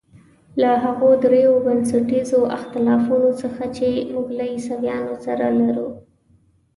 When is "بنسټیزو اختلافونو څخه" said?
1.65-3.63